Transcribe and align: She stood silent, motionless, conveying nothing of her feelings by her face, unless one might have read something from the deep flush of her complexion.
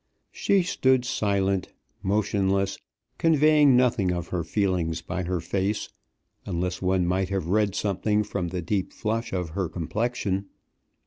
She 0.31 0.63
stood 0.63 1.05
silent, 1.05 1.71
motionless, 2.01 2.79
conveying 3.19 3.77
nothing 3.77 4.11
of 4.11 4.29
her 4.29 4.43
feelings 4.43 5.03
by 5.03 5.21
her 5.25 5.39
face, 5.39 5.89
unless 6.43 6.81
one 6.81 7.05
might 7.05 7.29
have 7.29 7.45
read 7.49 7.75
something 7.75 8.23
from 8.23 8.47
the 8.47 8.63
deep 8.63 8.93
flush 8.93 9.31
of 9.31 9.49
her 9.49 9.69
complexion. 9.69 10.47